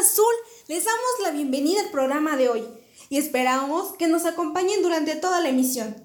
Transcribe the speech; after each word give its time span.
Azul, 0.00 0.34
les 0.68 0.84
damos 0.84 1.20
la 1.22 1.30
bienvenida 1.30 1.80
al 1.80 1.90
programa 1.90 2.36
de 2.36 2.50
hoy 2.50 2.68
y 3.08 3.16
esperamos 3.16 3.94
que 3.96 4.08
nos 4.08 4.26
acompañen 4.26 4.82
durante 4.82 5.16
toda 5.16 5.40
la 5.40 5.48
emisión. 5.48 5.96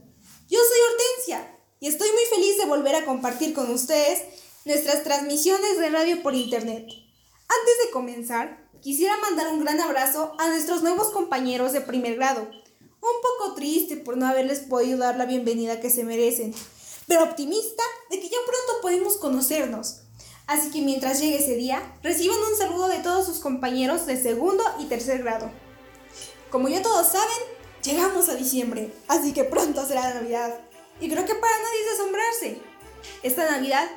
Yo 0.49 0.59
soy 0.59 0.77
Hortensia 0.91 1.59
y 1.81 1.87
estoy 1.87 2.09
muy 2.11 2.23
feliz 2.33 2.57
de 2.57 2.67
volver 2.67 2.95
a 2.95 3.05
compartir 3.05 3.53
con 3.53 3.69
ustedes 3.69 4.21
nuestras 4.63 5.03
transmisiones 5.03 5.77
de 5.77 5.89
radio 5.89 6.23
por 6.23 6.35
internet. 6.35 6.85
Antes 6.85 7.85
de 7.85 7.91
comenzar, 7.91 8.69
quisiera 8.81 9.17
mandar 9.17 9.49
un 9.49 9.59
gran 9.59 9.81
abrazo 9.81 10.35
a 10.37 10.47
nuestros 10.47 10.83
nuevos 10.83 11.09
compañeros 11.09 11.73
de 11.73 11.81
primer 11.81 12.15
grado. 12.15 12.43
Un 12.43 13.21
poco 13.21 13.55
triste 13.55 13.97
por 13.97 14.15
no 14.15 14.25
haberles 14.25 14.59
podido 14.59 14.99
dar 14.99 15.17
la 15.17 15.25
bienvenida 15.25 15.81
que 15.81 15.89
se 15.89 16.05
merecen, 16.05 16.53
pero 17.07 17.23
optimista 17.23 17.83
de 18.09 18.21
que 18.21 18.29
ya 18.29 18.37
pronto 18.45 18.81
podemos 18.81 19.17
conocernos. 19.17 20.00
Así 20.51 20.69
que 20.69 20.81
mientras 20.81 21.21
llegue 21.21 21.37
ese 21.37 21.55
día, 21.55 21.81
reciban 22.03 22.37
un 22.37 22.57
saludo 22.57 22.89
de 22.89 22.97
todos 22.99 23.25
sus 23.25 23.39
compañeros 23.39 24.05
de 24.05 24.21
segundo 24.21 24.61
y 24.79 24.85
tercer 24.87 25.23
grado. 25.23 25.49
Como 26.49 26.67
ya 26.67 26.81
todos 26.81 27.07
saben, 27.07 27.37
llegamos 27.81 28.27
a 28.27 28.35
diciembre, 28.35 28.93
así 29.07 29.31
que 29.31 29.45
pronto 29.45 29.87
será 29.87 30.13
Navidad. 30.13 30.59
Y 30.99 31.09
creo 31.09 31.25
que 31.25 31.35
para 31.35 31.57
nadie 31.57 31.79
es 31.85 31.93
asombrarse. 31.93 32.57
Esta 33.23 33.49
Navidad 33.49 33.87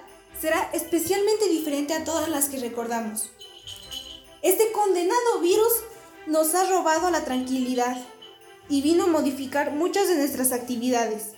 será 0.40 0.70
especialmente 0.72 1.48
diferente 1.48 1.92
a 1.92 2.04
todas 2.04 2.28
las 2.28 2.48
que 2.48 2.60
recordamos. 2.60 3.32
Este 4.40 4.70
condenado 4.70 5.40
virus 5.40 5.72
nos 6.28 6.54
ha 6.54 6.70
robado 6.70 7.10
la 7.10 7.24
tranquilidad 7.24 7.96
y 8.68 8.80
vino 8.80 9.04
a 9.04 9.08
modificar 9.08 9.72
muchas 9.72 10.06
de 10.06 10.14
nuestras 10.14 10.52
actividades. 10.52 11.30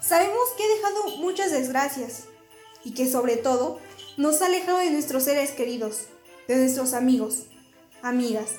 Sabemos 0.00 0.48
que 0.56 0.62
ha 0.62 0.76
dejado 0.76 1.16
muchas 1.16 1.50
desgracias 1.50 2.26
y 2.84 2.94
que 2.94 3.10
sobre 3.10 3.36
todo 3.36 3.80
nos 4.18 4.42
ha 4.42 4.46
alejado 4.46 4.78
de 4.78 4.90
nuestros 4.90 5.22
seres 5.22 5.52
queridos, 5.52 6.08
de 6.48 6.56
nuestros 6.56 6.92
amigos, 6.92 7.44
amigas. 8.02 8.50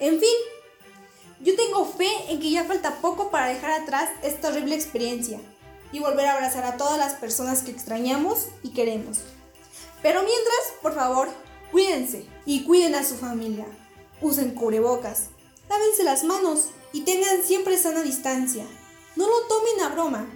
En 0.00 0.18
fin, 0.18 0.28
yo 1.40 1.54
tengo 1.54 1.86
fe 1.86 2.10
en 2.28 2.40
que 2.40 2.50
ya 2.50 2.64
falta 2.64 2.96
poco 3.00 3.30
para 3.30 3.46
dejar 3.46 3.70
atrás 3.70 4.10
esta 4.24 4.48
horrible 4.48 4.74
experiencia 4.74 5.38
y 5.92 6.00
volver 6.00 6.26
a 6.26 6.34
abrazar 6.34 6.64
a 6.64 6.76
todas 6.76 6.98
las 6.98 7.14
personas 7.14 7.62
que 7.62 7.70
extrañamos 7.70 8.48
y 8.64 8.70
queremos. 8.70 9.18
Pero 10.02 10.24
mientras, 10.24 10.80
por 10.82 10.96
favor, 10.96 11.28
cuídense 11.70 12.24
y 12.44 12.64
cuiden 12.64 12.96
a 12.96 13.04
su 13.04 13.14
familia. 13.14 13.66
Usen 14.20 14.50
cubrebocas, 14.50 15.28
lávense 15.70 16.02
las 16.02 16.24
manos 16.24 16.70
y 16.92 17.02
tengan 17.02 17.44
siempre 17.44 17.78
sana 17.78 18.02
distancia. 18.02 18.66
No 19.14 19.28
lo 19.28 19.46
tomen 19.46 19.80
a 19.80 19.90
broma. 19.90 20.26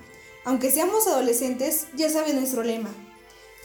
Aunque 0.44 0.70
seamos 0.70 1.08
adolescentes, 1.08 1.88
ya 1.96 2.08
saben 2.08 2.36
nuestro 2.36 2.62
lema. 2.62 2.90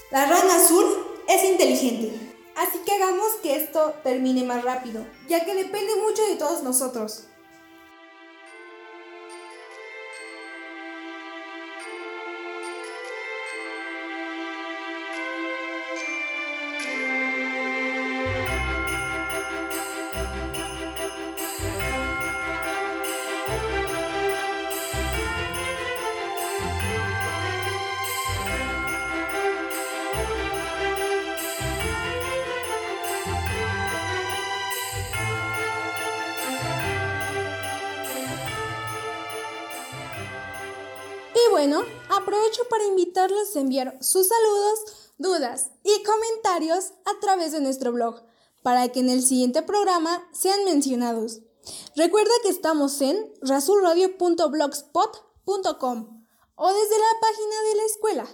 La 0.10 0.26
rana 0.26 0.56
azul 0.56 0.86
es 1.28 1.44
inteligente. 1.44 2.14
Así 2.56 2.80
que 2.86 2.94
hagamos 2.94 3.28
que 3.44 3.58
esto 3.58 3.94
termine 4.04 4.44
más 4.44 4.64
rápido, 4.64 5.06
ya 5.28 5.44
que 5.44 5.54
depende 5.54 5.98
mucho 5.98 6.26
de 6.28 6.38
todos 6.38 6.64
nosotros. 6.64 7.26
A 43.32 43.60
enviar 43.60 43.98
sus 44.02 44.28
saludos, 44.28 44.80
dudas 45.18 45.72
y 45.84 46.04
comentarios 46.04 46.94
a 47.06 47.20
través 47.20 47.52
de 47.52 47.62
nuestro 47.62 47.92
blog, 47.92 48.24
para 48.64 48.88
que 48.90 49.02
en 49.02 49.10
el 49.10 49.24
siguiente 49.24 49.64
programa 49.64 50.30
sean 50.34 50.66
mencionados. 50.66 51.42
Recuerda 51.96 52.32
que 52.44 52.50
estamos 52.50 53.00
en 53.02 53.34
rasulradio.blogspot.com 53.42 56.26
o 56.56 56.74
desde 56.74 56.98
la 56.98 57.20
página 57.22 57.62
de 57.70 57.76
la 57.76 57.86
escuela 57.86 58.28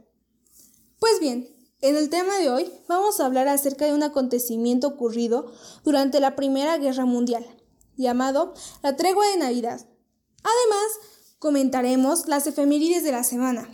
Pues 0.99 1.19
bien, 1.19 1.50
en 1.81 1.95
el 1.95 2.09
tema 2.09 2.37
de 2.37 2.49
hoy 2.49 2.71
vamos 2.87 3.19
a 3.19 3.25
hablar 3.25 3.47
acerca 3.47 3.85
de 3.85 3.93
un 3.93 4.03
acontecimiento 4.03 4.87
ocurrido 4.87 5.51
durante 5.83 6.19
la 6.19 6.35
Primera 6.35 6.77
Guerra 6.77 7.05
Mundial, 7.05 7.45
llamado 7.97 8.53
la 8.83 8.95
Tregua 8.95 9.25
de 9.27 9.37
Navidad. 9.37 9.81
Además, 10.43 10.87
comentaremos 11.39 12.27
las 12.27 12.45
efemérides 12.45 13.03
de 13.03 13.11
la 13.11 13.23
semana, 13.23 13.67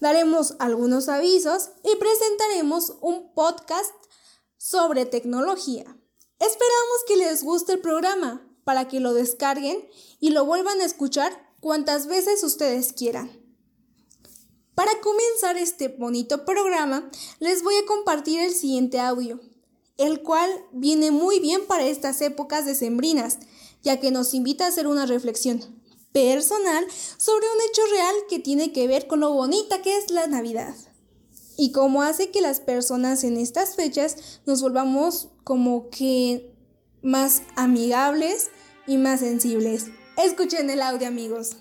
daremos 0.00 0.56
algunos 0.58 1.08
avisos 1.08 1.70
y 1.84 1.96
presentaremos 1.96 2.96
un 3.00 3.32
podcast 3.34 3.94
sobre 4.58 5.06
tecnología. 5.06 5.84
Esperamos 6.38 6.98
que 7.06 7.16
les 7.16 7.42
guste 7.42 7.72
el 7.72 7.80
programa 7.80 8.46
para 8.64 8.88
que 8.88 9.00
lo 9.00 9.14
descarguen 9.14 9.88
y 10.20 10.30
lo 10.30 10.44
vuelvan 10.44 10.80
a 10.82 10.84
escuchar 10.84 11.32
cuantas 11.60 12.06
veces 12.06 12.44
ustedes 12.44 12.92
quieran. 12.92 13.47
Para 14.78 15.00
comenzar 15.00 15.56
este 15.56 15.88
bonito 15.88 16.44
programa, 16.44 17.10
les 17.40 17.64
voy 17.64 17.74
a 17.74 17.84
compartir 17.84 18.38
el 18.38 18.54
siguiente 18.54 19.00
audio, 19.00 19.40
el 19.96 20.22
cual 20.22 20.48
viene 20.70 21.10
muy 21.10 21.40
bien 21.40 21.66
para 21.66 21.84
estas 21.84 22.20
épocas 22.20 22.64
decembrinas, 22.64 23.40
ya 23.82 23.98
que 23.98 24.12
nos 24.12 24.34
invita 24.34 24.64
a 24.66 24.68
hacer 24.68 24.86
una 24.86 25.04
reflexión 25.04 25.82
personal 26.12 26.86
sobre 27.16 27.46
un 27.46 27.60
hecho 27.68 27.82
real 27.90 28.14
que 28.30 28.38
tiene 28.38 28.72
que 28.72 28.86
ver 28.86 29.08
con 29.08 29.18
lo 29.18 29.32
bonita 29.32 29.82
que 29.82 29.98
es 29.98 30.12
la 30.12 30.28
Navidad 30.28 30.76
y 31.56 31.72
cómo 31.72 32.02
hace 32.02 32.30
que 32.30 32.40
las 32.40 32.60
personas 32.60 33.24
en 33.24 33.36
estas 33.36 33.74
fechas 33.74 34.40
nos 34.46 34.62
volvamos 34.62 35.30
como 35.42 35.90
que 35.90 36.54
más 37.02 37.42
amigables 37.56 38.50
y 38.86 38.96
más 38.96 39.18
sensibles. 39.18 39.86
Escuchen 40.16 40.70
el 40.70 40.82
audio 40.82 41.08
amigos. 41.08 41.56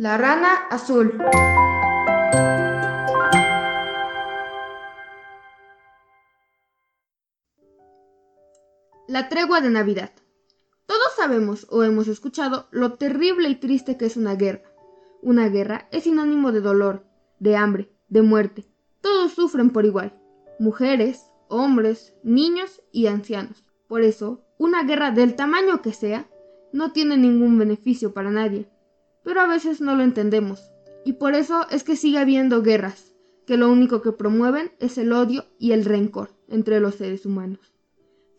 La 0.00 0.16
rana 0.16 0.54
azul. 0.70 1.18
La 9.08 9.28
tregua 9.28 9.60
de 9.60 9.70
Navidad. 9.70 10.12
Todos 10.86 11.16
sabemos 11.16 11.66
o 11.68 11.82
hemos 11.82 12.06
escuchado 12.06 12.68
lo 12.70 12.94
terrible 12.94 13.48
y 13.48 13.56
triste 13.56 13.96
que 13.96 14.06
es 14.06 14.16
una 14.16 14.36
guerra. 14.36 14.62
Una 15.20 15.48
guerra 15.48 15.88
es 15.90 16.04
sinónimo 16.04 16.52
de 16.52 16.60
dolor, 16.60 17.04
de 17.40 17.56
hambre, 17.56 17.90
de 18.08 18.22
muerte. 18.22 18.66
Todos 19.00 19.32
sufren 19.32 19.70
por 19.70 19.84
igual. 19.84 20.16
Mujeres, 20.60 21.24
hombres, 21.48 22.14
niños 22.22 22.82
y 22.92 23.08
ancianos. 23.08 23.64
Por 23.88 24.02
eso, 24.02 24.44
una 24.58 24.84
guerra 24.84 25.10
del 25.10 25.34
tamaño 25.34 25.82
que 25.82 25.92
sea, 25.92 26.30
no 26.72 26.92
tiene 26.92 27.16
ningún 27.16 27.58
beneficio 27.58 28.14
para 28.14 28.30
nadie 28.30 28.70
pero 29.28 29.42
a 29.42 29.46
veces 29.46 29.82
no 29.82 29.94
lo 29.94 30.04
entendemos. 30.04 30.70
Y 31.04 31.12
por 31.12 31.34
eso 31.34 31.66
es 31.68 31.84
que 31.84 31.96
sigue 31.96 32.16
habiendo 32.16 32.62
guerras, 32.62 33.12
que 33.46 33.58
lo 33.58 33.70
único 33.70 34.00
que 34.00 34.12
promueven 34.12 34.72
es 34.78 34.96
el 34.96 35.12
odio 35.12 35.44
y 35.58 35.72
el 35.72 35.84
rencor 35.84 36.30
entre 36.48 36.80
los 36.80 36.94
seres 36.94 37.26
humanos. 37.26 37.74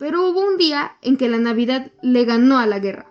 Pero 0.00 0.28
hubo 0.28 0.44
un 0.44 0.56
día 0.56 0.96
en 1.00 1.16
que 1.16 1.28
la 1.28 1.38
Navidad 1.38 1.92
le 2.02 2.24
ganó 2.24 2.58
a 2.58 2.66
la 2.66 2.80
guerra. 2.80 3.08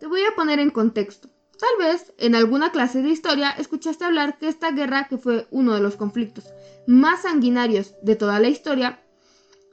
Te 0.00 0.08
voy 0.08 0.22
a 0.24 0.34
poner 0.34 0.58
en 0.58 0.70
contexto. 0.70 1.28
Tal 1.56 1.86
vez 1.86 2.12
en 2.18 2.34
alguna 2.34 2.72
clase 2.72 3.00
de 3.00 3.10
historia 3.10 3.50
escuchaste 3.50 4.04
hablar 4.04 4.36
que 4.40 4.48
esta 4.48 4.72
guerra, 4.72 5.06
que 5.08 5.18
fue 5.18 5.46
uno 5.52 5.72
de 5.74 5.82
los 5.82 5.94
conflictos 5.94 6.52
más 6.88 7.22
sanguinarios 7.22 7.94
de 8.02 8.16
toda 8.16 8.40
la 8.40 8.48
historia, 8.48 9.03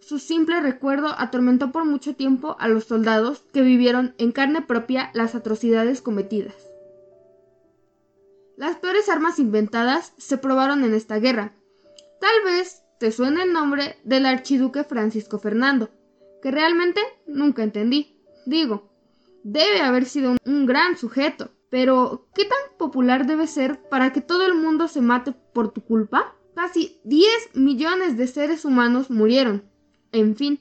su 0.02 0.20
simple 0.20 0.60
recuerdo 0.60 1.16
atormentó 1.18 1.72
por 1.72 1.86
mucho 1.86 2.16
tiempo 2.16 2.58
a 2.60 2.68
los 2.68 2.86
soldados 2.86 3.46
que 3.54 3.62
vivieron 3.62 4.16
en 4.18 4.32
carne 4.32 4.62
propia 4.62 5.12
las 5.14 5.36
atrocidades 5.36 6.02
cometidas. 6.02 6.56
Las 8.58 8.78
peores 8.78 9.10
armas 9.10 9.40
inventadas 9.40 10.14
se 10.18 10.38
probaron 10.38 10.84
en 10.84 10.94
esta 10.94 11.20
guerra. 11.20 11.54
Tal 12.20 12.44
vez 12.46 12.84
te 13.00 13.12
suene 13.12 13.44
el 13.44 13.54
nombre 13.54 13.98
del 14.04 14.26
archiduque 14.26 14.84
Francisco 14.84 15.40
Fernando, 15.40 15.90
que 16.42 16.52
realmente 16.52 17.02
nunca 17.28 17.64
entendí. 17.64 18.20
Digo, 18.46 18.92
debe 19.44 19.82
haber 19.82 20.06
sido 20.06 20.36
un 20.46 20.66
gran 20.66 20.98
sujeto, 20.98 21.52
pero 21.70 22.28
¿qué 22.36 22.44
tan 22.46 22.78
popular 22.78 23.26
debe 23.28 23.48
ser 23.48 23.88
para 23.90 24.12
que 24.14 24.22
todo 24.22 24.46
el 24.46 24.56
mundo 24.56 24.88
se 24.88 25.02
mate 25.02 25.32
por 25.54 25.72
tu 25.72 25.82
culpa? 25.82 26.36
Casi 26.56 27.00
10 27.06 27.56
millones 27.56 28.18
de 28.18 28.28
seres 28.28 28.66
humanos 28.66 29.10
murieron. 29.10 29.71
En 30.12 30.36
fin, 30.36 30.60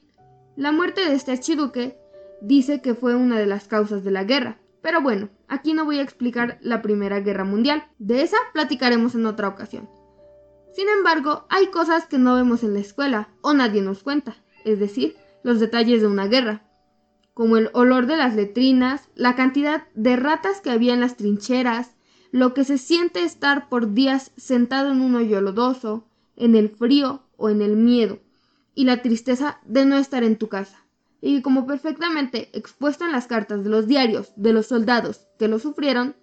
la 0.55 0.71
muerte 0.71 1.01
de 1.01 1.13
este 1.13 1.31
archiduque 1.31 1.97
dice 2.41 2.81
que 2.81 2.95
fue 2.95 3.15
una 3.15 3.37
de 3.37 3.45
las 3.45 3.67
causas 3.67 4.03
de 4.03 4.11
la 4.11 4.23
guerra. 4.23 4.57
Pero 4.81 5.01
bueno, 5.01 5.29
aquí 5.47 5.73
no 5.73 5.85
voy 5.85 5.99
a 5.99 6.01
explicar 6.01 6.57
la 6.61 6.81
Primera 6.81 7.19
Guerra 7.19 7.43
Mundial. 7.43 7.83
De 7.99 8.21
esa 8.21 8.37
platicaremos 8.53 9.13
en 9.15 9.25
otra 9.25 9.47
ocasión. 9.47 9.89
Sin 10.73 10.87
embargo, 10.89 11.45
hay 11.49 11.67
cosas 11.67 12.05
que 12.05 12.17
no 12.17 12.35
vemos 12.35 12.63
en 12.63 12.73
la 12.73 12.79
escuela 12.79 13.29
o 13.41 13.53
nadie 13.53 13.81
nos 13.81 14.03
cuenta, 14.03 14.37
es 14.63 14.79
decir, 14.79 15.15
los 15.43 15.59
detalles 15.59 16.01
de 16.01 16.07
una 16.07 16.27
guerra, 16.27 16.63
como 17.33 17.57
el 17.57 17.69
olor 17.73 18.05
de 18.05 18.15
las 18.15 18.35
letrinas, 18.35 19.09
la 19.15 19.35
cantidad 19.35 19.87
de 19.95 20.15
ratas 20.15 20.61
que 20.61 20.71
había 20.71 20.93
en 20.93 21.01
las 21.01 21.17
trincheras, 21.17 21.95
lo 22.31 22.53
que 22.53 22.63
se 22.63 22.77
siente 22.77 23.23
estar 23.23 23.67
por 23.67 23.93
días 23.93 24.31
sentado 24.37 24.91
en 24.91 25.01
un 25.01 25.15
hoyo 25.15 25.41
lodoso, 25.41 26.05
en 26.37 26.55
el 26.55 26.69
frío 26.69 27.23
o 27.35 27.49
en 27.49 27.61
el 27.61 27.75
miedo, 27.75 28.19
y 28.73 28.85
la 28.85 29.01
tristeza 29.01 29.59
de 29.65 29.85
no 29.85 29.97
estar 29.97 30.23
en 30.23 30.37
tu 30.37 30.47
casa, 30.47 30.85
y 31.21 31.41
como 31.41 31.65
perfectamente 31.65 32.49
expuesto 32.57 33.05
en 33.05 33.11
las 33.11 33.27
cartas 33.27 33.63
de 33.63 33.69
los 33.69 33.87
diarios 33.87 34.33
de 34.35 34.53
los 34.53 34.67
soldados 34.67 35.27
que 35.37 35.47
lo 35.47 35.59
sufrieron, 35.59 36.15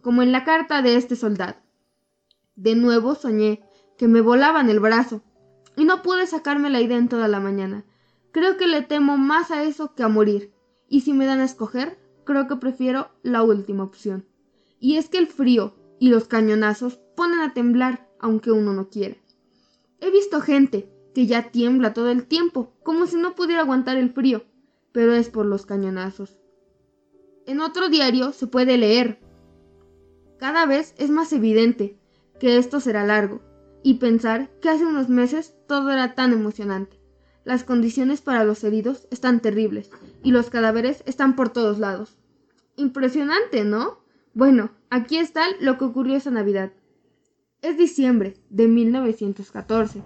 como 0.00 0.22
en 0.22 0.32
la 0.32 0.44
carta 0.44 0.82
de 0.82 0.96
este 0.96 1.16
soldado. 1.16 1.56
De 2.56 2.74
nuevo 2.74 3.14
soñé 3.14 3.62
que 3.96 4.08
me 4.08 4.20
volaban 4.20 4.70
el 4.70 4.80
brazo, 4.80 5.22
y 5.76 5.84
no 5.84 6.02
pude 6.02 6.26
sacarme 6.26 6.70
la 6.70 6.80
idea 6.80 6.98
en 6.98 7.08
toda 7.08 7.28
la 7.28 7.40
mañana. 7.40 7.84
Creo 8.32 8.56
que 8.56 8.66
le 8.66 8.82
temo 8.82 9.16
más 9.16 9.50
a 9.50 9.62
eso 9.62 9.94
que 9.94 10.02
a 10.02 10.08
morir, 10.08 10.52
y 10.88 11.02
si 11.02 11.12
me 11.12 11.26
dan 11.26 11.40
a 11.40 11.44
escoger, 11.44 11.98
creo 12.24 12.46
que 12.48 12.56
prefiero 12.56 13.10
la 13.22 13.42
última 13.42 13.84
opción. 13.84 14.26
Y 14.80 14.96
es 14.96 15.08
que 15.08 15.18
el 15.18 15.26
frío 15.26 15.74
y 15.98 16.10
los 16.10 16.28
cañonazos 16.28 17.00
ponen 17.16 17.40
a 17.40 17.54
temblar 17.54 18.08
aunque 18.20 18.52
uno 18.52 18.72
no 18.72 18.88
quiera. 18.88 19.16
He 20.00 20.10
visto 20.10 20.40
gente 20.40 20.88
que 21.18 21.26
ya 21.26 21.50
tiembla 21.50 21.94
todo 21.94 22.10
el 22.10 22.26
tiempo, 22.26 22.72
como 22.84 23.08
si 23.08 23.16
no 23.16 23.34
pudiera 23.34 23.62
aguantar 23.62 23.96
el 23.96 24.12
frío, 24.12 24.44
pero 24.92 25.14
es 25.14 25.30
por 25.30 25.46
los 25.46 25.66
cañonazos. 25.66 26.38
En 27.44 27.60
otro 27.60 27.88
diario 27.88 28.30
se 28.30 28.46
puede 28.46 28.78
leer. 28.78 29.18
Cada 30.38 30.64
vez 30.64 30.94
es 30.96 31.10
más 31.10 31.32
evidente 31.32 31.98
que 32.38 32.56
esto 32.56 32.78
será 32.78 33.04
largo, 33.04 33.40
y 33.82 33.94
pensar 33.94 34.48
que 34.60 34.68
hace 34.68 34.86
unos 34.86 35.08
meses 35.08 35.56
todo 35.66 35.90
era 35.90 36.14
tan 36.14 36.32
emocionante. 36.32 37.00
Las 37.42 37.64
condiciones 37.64 38.20
para 38.20 38.44
los 38.44 38.62
heridos 38.62 39.08
están 39.10 39.40
terribles, 39.40 39.90
y 40.22 40.30
los 40.30 40.50
cadáveres 40.50 41.02
están 41.04 41.34
por 41.34 41.48
todos 41.48 41.80
lados. 41.80 42.16
Impresionante, 42.76 43.64
¿no? 43.64 44.04
Bueno, 44.34 44.70
aquí 44.88 45.18
está 45.18 45.46
lo 45.58 45.78
que 45.78 45.84
ocurrió 45.84 46.14
esa 46.14 46.30
Navidad. 46.30 46.70
Es 47.60 47.76
diciembre 47.76 48.34
de 48.50 48.68
1914. 48.68 50.04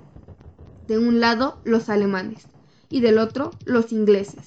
De 0.89 0.99
un 0.99 1.21
lado 1.21 1.59
los 1.65 1.89
alemanes 1.89 2.47
y 2.91 3.01
del 3.01 3.19
otro 3.19 3.51
los 3.65 3.93
ingleses, 3.93 4.45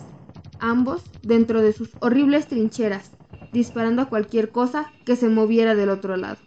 ambos 0.59 1.01
dentro 1.23 1.61
de 1.61 1.73
sus 1.73 1.91
horribles 1.99 2.47
trincheras, 2.47 3.11
disparando 3.53 4.01
a 4.01 4.09
cualquier 4.09 4.49
cosa 4.49 4.91
que 5.05 5.15
se 5.15 5.29
moviera 5.29 5.75
del 5.75 5.89
otro 5.89 6.17
lado. 6.17 6.37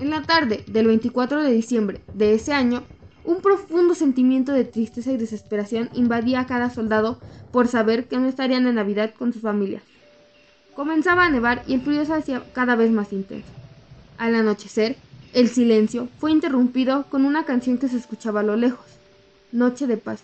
En 0.00 0.10
la 0.10 0.22
tarde 0.22 0.64
del 0.66 0.86
24 0.86 1.42
de 1.42 1.52
diciembre 1.52 2.00
de 2.14 2.34
ese 2.34 2.52
año, 2.52 2.82
un 3.24 3.42
profundo 3.42 3.94
sentimiento 3.94 4.52
de 4.52 4.64
tristeza 4.64 5.12
y 5.12 5.16
desesperación 5.16 5.90
invadía 5.92 6.40
a 6.40 6.46
cada 6.46 6.70
soldado 6.70 7.18
por 7.52 7.68
saber 7.68 8.08
que 8.08 8.18
no 8.18 8.26
estarían 8.26 8.66
en 8.66 8.76
Navidad 8.76 9.12
con 9.16 9.32
sus 9.32 9.42
familias. 9.42 9.82
Comenzaba 10.74 11.26
a 11.26 11.30
nevar 11.30 11.62
y 11.66 11.74
el 11.74 11.82
frío 11.82 12.04
se 12.04 12.14
hacía 12.14 12.42
cada 12.52 12.76
vez 12.76 12.90
más 12.90 13.12
intenso. 13.12 13.48
Al 14.16 14.34
anochecer, 14.34 14.96
el 15.32 15.48
silencio 15.48 16.08
fue 16.18 16.32
interrumpido 16.32 17.04
con 17.08 17.24
una 17.24 17.44
canción 17.44 17.78
que 17.78 17.88
se 17.88 17.96
escuchaba 17.96 18.40
a 18.40 18.44
lo 18.44 18.56
lejos. 18.56 18.86
Noche 19.52 19.86
de 19.86 19.96
paz. 19.96 20.22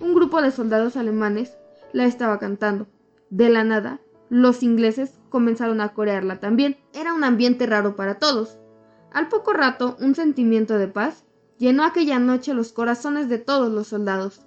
Un 0.00 0.14
grupo 0.14 0.40
de 0.40 0.50
soldados 0.50 0.96
alemanes 0.96 1.52
la 1.92 2.06
estaba 2.06 2.38
cantando. 2.38 2.86
De 3.28 3.50
la 3.50 3.64
nada, 3.64 4.00
los 4.30 4.62
ingleses 4.62 5.12
comenzaron 5.28 5.82
a 5.82 5.92
corearla 5.92 6.40
también. 6.40 6.78
Era 6.94 7.12
un 7.12 7.22
ambiente 7.22 7.66
raro 7.66 7.96
para 7.96 8.18
todos. 8.18 8.56
Al 9.12 9.28
poco 9.28 9.52
rato, 9.52 9.96
un 10.00 10.14
sentimiento 10.14 10.78
de 10.78 10.88
paz 10.88 11.24
llenó 11.58 11.84
aquella 11.84 12.18
noche 12.18 12.54
los 12.54 12.72
corazones 12.72 13.28
de 13.28 13.38
todos 13.38 13.70
los 13.70 13.88
soldados. 13.88 14.40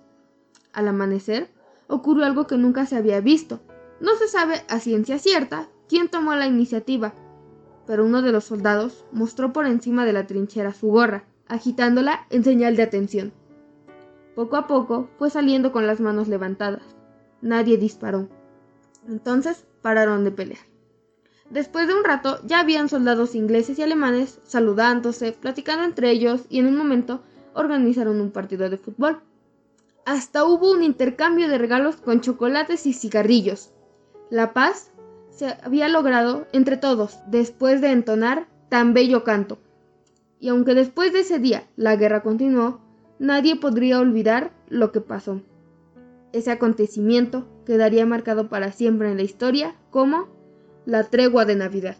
Al 0.73 0.87
amanecer, 0.87 1.51
ocurrió 1.87 2.25
algo 2.25 2.47
que 2.47 2.57
nunca 2.57 2.87
se 2.87 2.95
había 2.95 3.21
visto. 3.21 3.61
No 3.99 4.15
se 4.15 4.27
sabe 4.27 4.63
a 4.69 4.79
ciencia 4.79 5.19
cierta 5.19 5.67
quién 5.87 6.09
tomó 6.09 6.33
la 6.33 6.47
iniciativa, 6.47 7.13
pero 7.85 8.05
uno 8.05 8.21
de 8.21 8.31
los 8.31 8.45
soldados 8.45 9.05
mostró 9.11 9.53
por 9.53 9.65
encima 9.65 10.05
de 10.05 10.13
la 10.13 10.27
trinchera 10.27 10.73
su 10.73 10.87
gorra, 10.87 11.25
agitándola 11.47 12.25
en 12.29 12.43
señal 12.43 12.75
de 12.75 12.83
atención. 12.83 13.33
Poco 14.35 14.55
a 14.55 14.67
poco 14.67 15.09
fue 15.17 15.29
saliendo 15.29 15.71
con 15.71 15.85
las 15.85 15.99
manos 15.99 16.27
levantadas. 16.27 16.83
Nadie 17.41 17.77
disparó. 17.77 18.29
Entonces 19.07 19.65
pararon 19.81 20.23
de 20.23 20.31
pelear. 20.31 20.61
Después 21.49 21.87
de 21.87 21.93
un 21.93 22.03
rato 22.03 22.39
ya 22.45 22.59
habían 22.59 22.89
soldados 22.89 23.35
ingleses 23.35 23.77
y 23.77 23.83
alemanes 23.83 24.39
saludándose, 24.43 25.33
platicando 25.33 25.83
entre 25.83 26.09
ellos 26.09 26.45
y 26.49 26.59
en 26.59 26.67
un 26.67 26.77
momento 26.77 27.21
organizaron 27.53 28.21
un 28.21 28.31
partido 28.31 28.69
de 28.69 28.77
fútbol. 28.77 29.19
Hasta 30.05 30.45
hubo 30.45 30.71
un 30.71 30.83
intercambio 30.83 31.47
de 31.47 31.57
regalos 31.57 31.97
con 31.97 32.21
chocolates 32.21 32.87
y 32.87 32.93
cigarrillos. 32.93 33.71
La 34.29 34.53
paz 34.53 34.89
se 35.35 35.57
había 35.63 35.87
logrado 35.89 36.47
entre 36.53 36.77
todos 36.77 37.19
después 37.27 37.81
de 37.81 37.91
entonar 37.91 38.47
tan 38.69 38.93
bello 38.93 39.23
canto. 39.23 39.59
Y 40.39 40.49
aunque 40.49 40.75
después 40.75 41.13
de 41.13 41.21
ese 41.21 41.39
día 41.39 41.63
la 41.75 41.95
guerra 41.95 42.21
continuó, 42.21 42.81
nadie 43.19 43.55
podría 43.55 43.99
olvidar 43.99 44.51
lo 44.69 44.91
que 44.91 45.01
pasó. 45.01 45.41
Ese 46.33 46.51
acontecimiento 46.51 47.47
quedaría 47.65 48.05
marcado 48.05 48.49
para 48.49 48.71
siempre 48.71 49.09
en 49.09 49.17
la 49.17 49.23
historia 49.23 49.75
como 49.89 50.27
la 50.85 51.03
tregua 51.03 51.45
de 51.45 51.55
Navidad. 51.55 51.97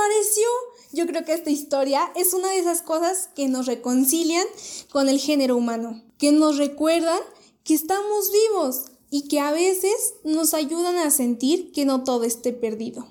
Pareció? 0.00 0.46
Yo 0.92 1.06
creo 1.06 1.24
que 1.26 1.34
esta 1.34 1.50
historia 1.50 2.10
es 2.16 2.32
una 2.32 2.48
de 2.50 2.58
esas 2.58 2.80
cosas 2.80 3.28
que 3.36 3.48
nos 3.48 3.66
reconcilian 3.66 4.46
con 4.90 5.10
el 5.10 5.18
género 5.18 5.56
humano, 5.56 6.02
que 6.16 6.32
nos 6.32 6.56
recuerdan 6.56 7.20
que 7.64 7.74
estamos 7.74 8.32
vivos 8.32 8.86
y 9.10 9.28
que 9.28 9.40
a 9.40 9.52
veces 9.52 10.14
nos 10.24 10.54
ayudan 10.54 10.96
a 10.96 11.10
sentir 11.10 11.70
que 11.72 11.84
no 11.84 12.02
todo 12.02 12.24
esté 12.24 12.54
perdido. 12.54 13.08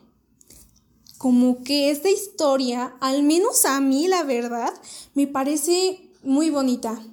Como 1.19 1.63
que 1.63 1.91
esta 1.91 2.09
historia, 2.09 2.95
al 3.01 3.21
menos 3.21 3.65
a 3.65 3.79
mí 3.81 4.07
la 4.07 4.23
verdad, 4.23 4.73
me 5.13 5.27
parece 5.27 6.09
muy 6.23 6.49
bonita, 6.49 7.05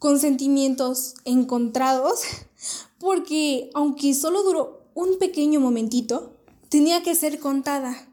con 0.00 0.18
sentimientos 0.18 1.14
encontrados, 1.24 2.22
porque 2.98 3.70
aunque 3.74 4.14
solo 4.14 4.42
duró 4.42 4.82
un 4.94 5.18
pequeño 5.18 5.60
momentito, 5.60 6.34
tenía 6.68 7.04
que 7.04 7.14
ser 7.14 7.38
contada 7.38 8.09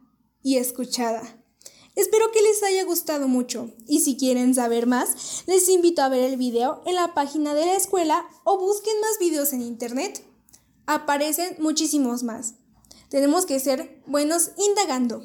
y 0.47 0.55
escuchada. 0.55 1.21
Espero 1.93 2.31
que 2.31 2.41
les 2.41 2.63
haya 2.63 2.85
gustado 2.85 3.27
mucho 3.27 3.69
y 3.85 3.99
si 3.99 4.15
quieren 4.15 4.55
saber 4.55 4.87
más, 4.87 5.43
les 5.45 5.67
invito 5.67 6.01
a 6.01 6.07
ver 6.07 6.23
el 6.23 6.37
video 6.37 6.81
en 6.85 6.95
la 6.95 7.13
página 7.13 7.53
de 7.53 7.65
la 7.65 7.75
escuela 7.75 8.25
o 8.45 8.57
busquen 8.57 8.93
más 9.01 9.19
videos 9.19 9.51
en 9.51 9.61
internet. 9.61 10.23
Aparecen 10.85 11.57
muchísimos 11.59 12.23
más. 12.23 12.53
Tenemos 13.09 13.45
que 13.45 13.59
ser 13.59 14.01
buenos 14.07 14.51
indagando. 14.57 15.21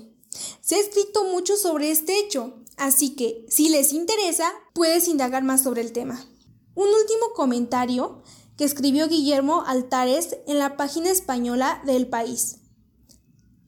Se 0.61 0.75
ha 0.75 0.81
escrito 0.81 1.23
mucho 1.27 1.57
sobre 1.57 1.93
este 1.93 2.19
hecho, 2.19 2.55
así 2.77 3.15
que 3.15 3.47
si 3.49 3.69
les 3.69 3.93
interesa, 3.93 4.53
puedes 4.75 5.07
indagar 5.07 5.45
más 5.45 5.63
sobre 5.63 5.83
el 5.83 5.93
tema. 5.93 6.27
Un 6.75 6.89
último 6.89 7.27
comentario 7.37 8.25
que 8.57 8.65
escribió 8.65 9.07
Guillermo 9.07 9.63
Altares 9.69 10.39
en 10.49 10.59
la 10.59 10.77
página 10.77 11.11
española 11.11 11.81
del 11.87 12.09
país. 12.09 12.62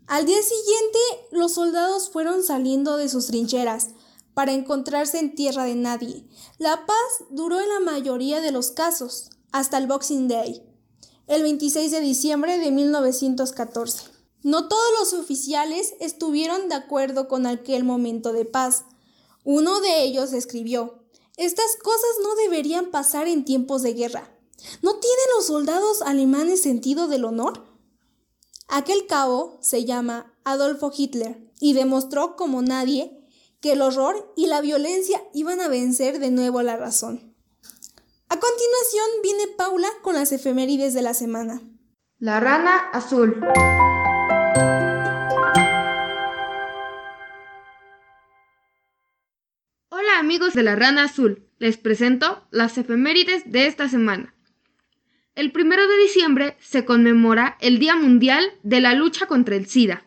Al 0.06 0.26
día 0.26 0.42
siguiente, 0.42 0.98
los 1.30 1.54
soldados 1.54 2.10
fueron 2.10 2.42
saliendo 2.42 2.98
de 2.98 3.08
sus 3.08 3.28
trincheras 3.28 3.88
para 4.34 4.52
encontrarse 4.52 5.18
en 5.18 5.34
tierra 5.34 5.64
de 5.64 5.76
nadie. 5.76 6.26
La 6.58 6.84
paz 6.84 7.26
duró 7.30 7.58
en 7.58 7.68
la 7.70 7.80
mayoría 7.80 8.42
de 8.42 8.50
los 8.50 8.70
casos, 8.70 9.30
hasta 9.50 9.78
el 9.78 9.86
Boxing 9.86 10.28
Day, 10.28 10.62
el 11.26 11.42
26 11.42 11.90
de 11.90 12.00
diciembre 12.00 12.58
de 12.58 12.70
1914. 12.70 14.02
No 14.42 14.68
todos 14.68 14.90
los 14.98 15.14
oficiales 15.14 15.94
estuvieron 16.00 16.68
de 16.68 16.74
acuerdo 16.74 17.26
con 17.26 17.46
aquel 17.46 17.84
momento 17.84 18.34
de 18.34 18.44
paz. 18.44 18.84
Uno 19.42 19.80
de 19.80 20.02
ellos 20.02 20.34
escribió, 20.34 21.02
Estas 21.38 21.76
cosas 21.82 22.10
no 22.22 22.34
deberían 22.34 22.90
pasar 22.90 23.26
en 23.26 23.46
tiempos 23.46 23.82
de 23.82 23.94
guerra. 23.94 24.30
¿No 24.82 24.96
tienen 24.96 25.26
los 25.36 25.46
soldados 25.46 26.02
alemanes 26.02 26.60
sentido 26.60 27.08
del 27.08 27.24
honor? 27.24 27.73
Aquel 28.68 29.06
cabo 29.06 29.58
se 29.60 29.84
llama 29.84 30.32
Adolfo 30.44 30.90
Hitler 30.96 31.38
y 31.60 31.74
demostró 31.74 32.34
como 32.36 32.62
nadie 32.62 33.20
que 33.60 33.72
el 33.72 33.82
horror 33.82 34.32
y 34.36 34.46
la 34.46 34.60
violencia 34.60 35.22
iban 35.32 35.60
a 35.60 35.68
vencer 35.68 36.18
de 36.18 36.30
nuevo 36.30 36.62
la 36.62 36.76
razón. 36.76 37.34
A 38.28 38.38
continuación 38.40 39.06
viene 39.22 39.48
Paula 39.56 39.88
con 40.02 40.14
las 40.14 40.32
efemérides 40.32 40.94
de 40.94 41.02
la 41.02 41.14
semana. 41.14 41.60
La 42.18 42.40
rana 42.40 42.76
azul. 42.92 43.40
Hola 49.90 50.18
amigos 50.18 50.54
de 50.54 50.62
la 50.62 50.74
rana 50.74 51.04
azul, 51.04 51.48
les 51.58 51.76
presento 51.76 52.46
las 52.50 52.76
efemérides 52.78 53.50
de 53.50 53.66
esta 53.66 53.88
semana. 53.88 54.33
El 55.34 55.50
primero 55.50 55.88
de 55.88 55.98
diciembre 55.98 56.56
se 56.60 56.84
conmemora 56.84 57.56
el 57.60 57.80
Día 57.80 57.96
Mundial 57.96 58.52
de 58.62 58.80
la 58.80 58.94
Lucha 58.94 59.26
contra 59.26 59.56
el 59.56 59.66
SIDA. 59.66 60.04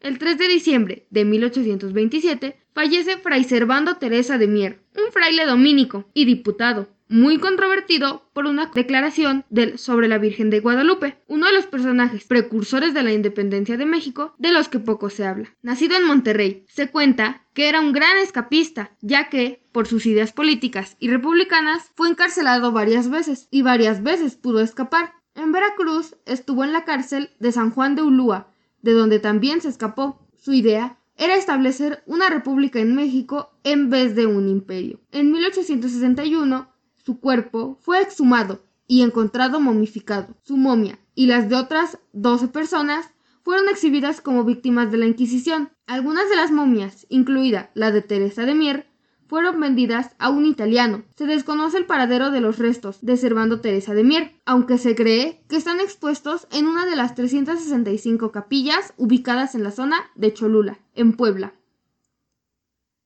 El 0.00 0.18
3 0.18 0.38
de 0.38 0.48
diciembre 0.48 1.06
de 1.10 1.26
1827 1.26 2.56
fallece 2.72 3.18
Fray 3.18 3.44
Servando 3.44 3.96
Teresa 3.96 4.38
de 4.38 4.46
Mier, 4.46 4.80
un 4.94 5.12
fraile 5.12 5.44
dominico 5.44 6.08
y 6.14 6.24
diputado, 6.24 6.88
muy 7.08 7.38
controvertido 7.38 8.30
por 8.32 8.46
una 8.46 8.70
declaración 8.74 9.44
del, 9.50 9.78
sobre 9.78 10.08
la 10.08 10.16
Virgen 10.18 10.48
de 10.48 10.60
Guadalupe, 10.60 11.18
uno 11.26 11.46
de 11.46 11.52
los 11.52 11.66
personajes 11.66 12.24
precursores 12.24 12.94
de 12.94 13.02
la 13.02 13.12
independencia 13.12 13.76
de 13.76 13.86
México 13.86 14.34
de 14.38 14.52
los 14.52 14.68
que 14.68 14.78
poco 14.78 15.10
se 15.10 15.26
habla. 15.26 15.54
Nacido 15.62 15.96
en 15.96 16.06
Monterrey, 16.06 16.64
se 16.68 16.90
cuenta 16.90 17.46
que 17.52 17.68
era 17.68 17.80
un 17.80 17.92
gran 17.92 18.16
escapista, 18.18 18.96
ya 19.00 19.28
que, 19.28 19.62
por 19.76 19.86
sus 19.86 20.06
ideas 20.06 20.32
políticas 20.32 20.96
y 21.00 21.10
republicanas, 21.10 21.90
fue 21.96 22.08
encarcelado 22.08 22.72
varias 22.72 23.10
veces 23.10 23.46
y 23.50 23.60
varias 23.60 24.02
veces 24.02 24.34
pudo 24.34 24.60
escapar. 24.60 25.12
En 25.34 25.52
Veracruz 25.52 26.16
estuvo 26.24 26.64
en 26.64 26.72
la 26.72 26.86
cárcel 26.86 27.28
de 27.40 27.52
San 27.52 27.70
Juan 27.70 27.94
de 27.94 28.00
Ulúa, 28.00 28.54
de 28.80 28.92
donde 28.92 29.18
también 29.18 29.60
se 29.60 29.68
escapó. 29.68 30.26
Su 30.34 30.54
idea 30.54 30.98
era 31.18 31.36
establecer 31.36 32.02
una 32.06 32.30
república 32.30 32.78
en 32.80 32.94
México 32.94 33.50
en 33.64 33.90
vez 33.90 34.16
de 34.16 34.24
un 34.24 34.48
imperio. 34.48 34.98
En 35.12 35.30
1861 35.30 36.70
su 37.04 37.20
cuerpo 37.20 37.76
fue 37.82 38.00
exhumado 38.00 38.64
y 38.88 39.02
encontrado 39.02 39.60
momificado. 39.60 40.38
Su 40.42 40.56
momia 40.56 40.98
y 41.14 41.26
las 41.26 41.50
de 41.50 41.56
otras 41.56 41.98
12 42.14 42.48
personas 42.48 43.10
fueron 43.42 43.68
exhibidas 43.68 44.22
como 44.22 44.44
víctimas 44.44 44.90
de 44.90 44.96
la 44.96 45.04
Inquisición. 45.04 45.68
Algunas 45.86 46.30
de 46.30 46.36
las 46.36 46.50
momias, 46.50 47.04
incluida 47.10 47.70
la 47.74 47.92
de 47.92 48.00
Teresa 48.00 48.46
de 48.46 48.54
Mier, 48.54 48.95
fueron 49.28 49.60
vendidas 49.60 50.14
a 50.18 50.30
un 50.30 50.46
italiano. 50.46 51.04
Se 51.16 51.26
desconoce 51.26 51.78
el 51.78 51.86
paradero 51.86 52.30
de 52.30 52.40
los 52.40 52.58
restos 52.58 52.98
de 53.02 53.16
Servando 53.16 53.60
Teresa 53.60 53.94
de 53.94 54.04
Mier, 54.04 54.32
aunque 54.44 54.78
se 54.78 54.94
cree 54.94 55.42
que 55.48 55.56
están 55.56 55.80
expuestos 55.80 56.46
en 56.52 56.66
una 56.66 56.86
de 56.86 56.96
las 56.96 57.14
365 57.14 58.32
capillas 58.32 58.94
ubicadas 58.96 59.54
en 59.54 59.62
la 59.62 59.70
zona 59.70 59.96
de 60.14 60.32
Cholula, 60.32 60.78
en 60.94 61.12
Puebla. 61.12 61.54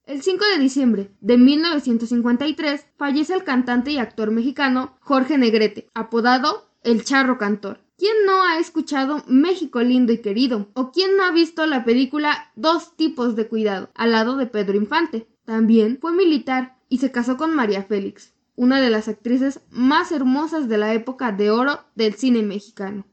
El 0.05 0.21
5 0.21 0.43
de 0.43 0.59
diciembre 0.59 1.11
de 1.21 1.37
1953 1.37 2.85
fallece 2.97 3.33
el 3.33 3.43
cantante 3.43 3.91
y 3.91 3.97
actor 3.97 4.31
mexicano 4.31 4.97
Jorge 4.99 5.37
Negrete, 5.37 5.89
apodado 5.93 6.69
El 6.83 7.03
Charro 7.03 7.37
Cantor. 7.37 7.79
¿Quién 7.97 8.25
no 8.25 8.41
ha 8.41 8.57
escuchado 8.57 9.23
México 9.27 9.79
lindo 9.81 10.11
y 10.11 10.17
querido? 10.17 10.69
¿O 10.73 10.91
quién 10.91 11.15
no 11.17 11.23
ha 11.23 11.31
visto 11.31 11.67
la 11.67 11.85
película 11.85 12.51
Dos 12.55 12.97
tipos 12.97 13.35
de 13.35 13.47
cuidado 13.47 13.91
al 13.93 14.11
lado 14.11 14.37
de 14.37 14.47
Pedro 14.47 14.75
Infante? 14.75 15.27
También 15.45 15.97
fue 15.99 16.13
militar 16.13 16.77
y 16.89 16.99
se 16.99 17.11
casó 17.11 17.37
con 17.37 17.55
María 17.55 17.83
Félix, 17.83 18.33
una 18.55 18.79
de 18.81 18.89
las 18.89 19.07
actrices 19.07 19.61
más 19.69 20.11
hermosas 20.11 20.69
de 20.69 20.77
la 20.77 20.93
época 20.93 21.31
de 21.31 21.49
oro 21.49 21.79
del 21.95 22.13
cine 22.15 22.43
mexicano. 22.43 23.05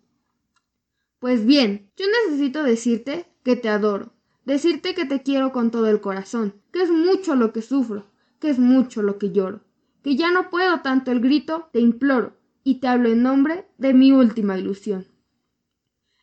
Pues 1.18 1.44
bien, 1.46 1.90
yo 1.96 2.06
necesito 2.26 2.62
decirte 2.62 3.26
que 3.42 3.56
te 3.56 3.68
adoro, 3.68 4.12
decirte 4.44 4.94
que 4.94 5.04
te 5.04 5.22
quiero 5.22 5.52
con 5.52 5.70
todo 5.70 5.88
el 5.88 6.00
corazón, 6.00 6.54
que 6.72 6.82
es 6.82 6.90
mucho 6.90 7.34
lo 7.34 7.52
que 7.52 7.62
sufro, 7.62 8.06
que 8.38 8.50
es 8.50 8.58
mucho 8.58 9.02
lo 9.02 9.18
que 9.18 9.32
lloro, 9.32 9.62
que 10.02 10.16
ya 10.16 10.30
no 10.30 10.50
puedo 10.50 10.80
tanto 10.80 11.10
el 11.10 11.20
grito, 11.20 11.68
te 11.72 11.80
imploro, 11.80 12.36
y 12.62 12.80
te 12.80 12.88
hablo 12.88 13.08
en 13.08 13.22
nombre 13.22 13.66
de 13.78 13.94
mi 13.94 14.12
última 14.12 14.58
ilusión. 14.58 15.06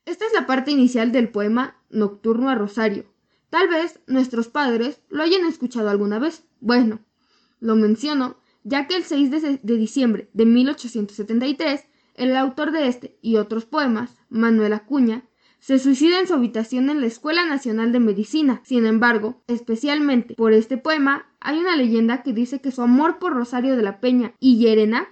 Esta 0.06 0.26
es 0.26 0.34
la 0.34 0.46
parte 0.46 0.72
inicial 0.72 1.12
del 1.12 1.30
poema 1.30 1.82
Nocturno 1.90 2.50
a 2.50 2.56
Rosario. 2.56 3.06
Tal 3.56 3.70
vez 3.70 4.02
nuestros 4.06 4.50
padres 4.50 5.00
lo 5.08 5.24
hayan 5.24 5.46
escuchado 5.46 5.90
alguna 5.90 6.20
vez. 6.20 6.44
Bueno, 6.60 7.00
lo 7.62 7.78
menciono 7.78 8.36
ya 8.66 8.86
que 8.86 8.98
el 8.98 9.06
6 9.06 9.32
de, 9.64 9.78
diciembre 9.78 10.30
de 10.34 10.46
1873 10.46 11.86
el 12.16 12.36
autor 12.36 12.74
de 12.74 12.90
este 12.90 13.18
y 13.22 13.38
otros 13.38 13.64
poemas, 13.64 14.12
Manuel 14.28 14.74
Acuña, 14.74 15.24
se 15.60 15.80
suicida 15.80 16.20
en 16.20 16.28
su 16.28 16.34
habitación 16.34 16.90
en 16.90 17.00
la 17.00 17.08
Escuela 17.08 17.46
Nacional 17.46 17.94
de 17.94 18.02
Medicina. 18.02 18.62
Sin 18.66 18.86
embargo, 18.86 19.42
especialmente 19.48 20.36
por 20.36 20.52
este 20.52 20.76
poema, 20.76 21.26
hay 21.40 21.58
una 21.58 21.78
leyenda 21.78 22.24
que 22.24 22.34
dice 22.34 22.60
que 22.60 22.74
su 22.74 22.82
amor 22.82 23.20
por 23.20 23.32
Rosario 23.32 23.78
de 23.78 23.84
la 23.84 24.02
Peña 24.02 24.34
y 24.42 24.58
Llerena, 24.58 25.08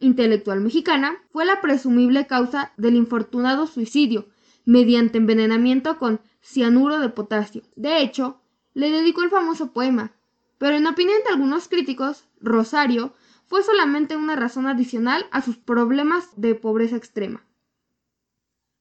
intelectual 0.00 0.60
mexicana, 0.60 1.16
fue 1.30 1.46
la 1.46 1.62
presumible 1.62 2.26
causa 2.26 2.74
del 2.76 2.94
infortunado 2.94 3.66
suicidio 3.66 4.28
mediante 4.66 5.16
envenenamiento 5.16 5.96
con 5.96 6.20
cianuro 6.46 7.00
de 7.00 7.08
potasio. 7.08 7.62
De 7.74 8.00
hecho, 8.00 8.40
le 8.72 8.90
dedicó 8.90 9.22
el 9.22 9.30
famoso 9.30 9.72
poema, 9.72 10.12
pero 10.58 10.76
en 10.76 10.86
opinión 10.86 11.18
de 11.24 11.30
algunos 11.30 11.68
críticos, 11.68 12.24
Rosario 12.40 13.12
fue 13.46 13.62
solamente 13.62 14.16
una 14.16 14.36
razón 14.36 14.66
adicional 14.66 15.26
a 15.32 15.42
sus 15.42 15.56
problemas 15.56 16.28
de 16.36 16.54
pobreza 16.54 16.96
extrema. 16.96 17.44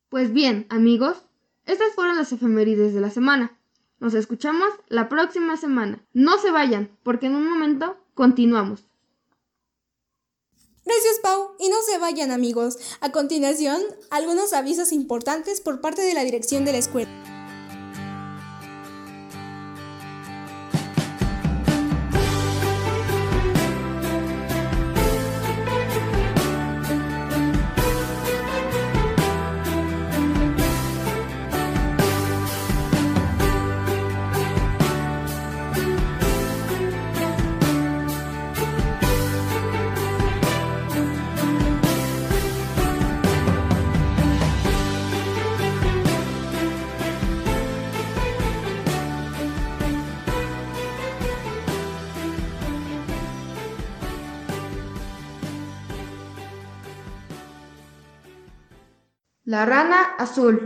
Pues 0.09 0.31
bien, 0.31 0.67
amigos, 0.69 1.17
estas 1.65 1.93
fueron 1.93 2.17
las 2.17 2.31
efemérides 2.31 2.93
de 2.93 3.01
la 3.01 3.09
semana. 3.09 3.57
Nos 3.99 4.13
escuchamos 4.13 4.69
la 4.87 5.09
próxima 5.09 5.57
semana. 5.57 6.05
No 6.13 6.37
se 6.37 6.51
vayan, 6.51 6.95
porque 7.03 7.25
en 7.25 7.35
un 7.35 7.49
momento 7.49 7.97
continuamos. 8.13 8.85
Gracias, 10.85 11.19
Pau. 11.23 11.55
Y 11.59 11.69
no 11.69 11.77
se 11.81 11.97
vayan, 11.97 12.29
amigos. 12.29 12.77
A 13.01 13.11
continuación, 13.11 13.81
algunos 14.11 14.53
avisos 14.53 14.91
importantes 14.91 15.61
por 15.61 15.81
parte 15.81 16.03
de 16.03 16.13
la 16.13 16.23
dirección 16.23 16.63
de 16.63 16.73
la 16.73 16.77
escuela. 16.77 17.34
La 59.55 59.65
rana 59.65 60.01
azul. 60.17 60.61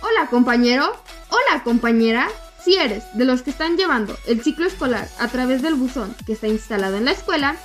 Hola 0.00 0.26
compañero? 0.30 0.96
Hola, 1.28 1.62
compañera. 1.64 2.28
Si 2.64 2.76
eres 2.76 3.04
de 3.12 3.26
los 3.26 3.42
que 3.42 3.50
están 3.50 3.76
llevando 3.76 4.16
el 4.26 4.42
ciclo 4.42 4.66
escolar 4.66 5.06
a 5.18 5.28
través 5.28 5.60
del 5.60 5.74
buzón 5.74 6.14
que 6.24 6.32
está 6.32 6.48
instalado 6.48 6.96
en 6.96 7.04
la 7.04 7.12
escuela, 7.12 7.56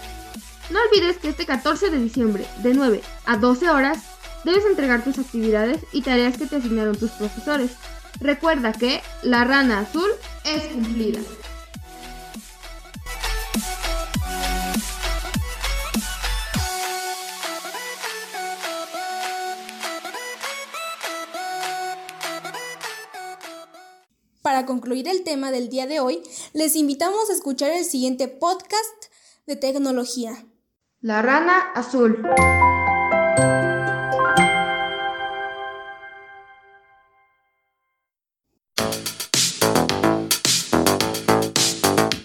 no 0.70 0.80
olvides 0.90 1.18
que 1.18 1.30
este 1.30 1.46
14 1.46 1.90
de 1.90 2.00
diciembre, 2.00 2.46
de 2.64 2.74
9 2.74 3.02
a 3.26 3.38
12 3.38 3.70
horas, 3.70 4.00
debes 4.44 4.66
entregar 4.66 5.04
tus 5.04 5.20
actividades 5.20 5.82
y 5.92 6.02
tareas 6.02 6.38
que 6.38 6.46
te 6.46 6.56
asignaron 6.56 6.98
tus 6.98 7.12
profesores. 7.12 7.72
Recuerda 8.20 8.74
que 8.74 9.02
la 9.24 9.44
rana 9.44 9.80
azul 9.80 10.10
es 10.44 10.64
cumplida. 10.68 11.20
Para 24.42 24.66
concluir 24.66 25.08
el 25.08 25.24
tema 25.24 25.52
del 25.52 25.70
día 25.70 25.86
de 25.86 26.00
hoy, 26.00 26.22
les 26.54 26.76
invitamos 26.76 27.30
a 27.30 27.34
escuchar 27.34 27.72
el 27.72 27.84
siguiente 27.84 28.28
podcast 28.28 29.06
de 29.48 29.56
tecnología. 29.56 30.46
La 31.06 31.22
rana 31.22 31.72
azul. 31.76 32.18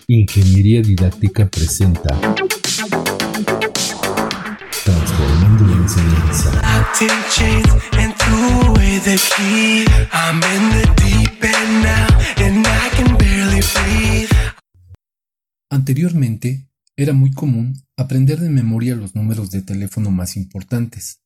Ingeniería 0.07 0.81
Didáctica 0.81 1.47
presenta 1.51 2.19
Transformando 4.83 5.67
la 5.67 5.75
enseñanza. 5.75 6.51
Anteriormente, 15.69 16.70
era 17.03 17.15
muy 17.15 17.31
común 17.31 17.83
aprender 17.97 18.41
de 18.41 18.51
memoria 18.51 18.95
los 18.95 19.15
números 19.15 19.51
de 19.51 19.63
teléfono 19.63 20.11
más 20.11 20.37
importantes. 20.37 21.23